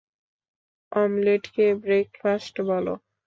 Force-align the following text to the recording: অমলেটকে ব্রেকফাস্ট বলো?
অমলেটকে 0.91 1.65
ব্রেকফাস্ট 1.83 2.55
বলো? 2.69 2.93